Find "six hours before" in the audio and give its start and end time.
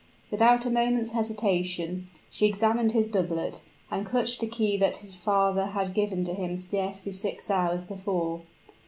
7.11-8.41